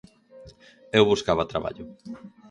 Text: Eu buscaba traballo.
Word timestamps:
Eu 0.99 1.03
buscaba 1.11 1.49
traballo. 1.51 1.83